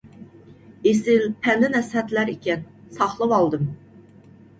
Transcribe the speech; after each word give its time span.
ئېسىل 0.91 1.27
پەند-نەسىھەتلەر 1.43 2.31
ئىكەن، 2.31 2.63
ساقلىۋالدىم. 2.97 3.69